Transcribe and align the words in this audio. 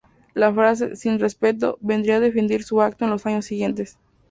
La 0.33 0.51
frase 0.51 0.95
"sin 0.95 1.19
respeto" 1.19 1.77
vendría 1.79 2.15
a 2.15 2.19
definir 2.21 2.63
su 2.63 2.81
acto 2.81 3.05
en 3.05 3.11
los 3.11 3.23
años 3.27 3.45
siguientes. 3.45 3.99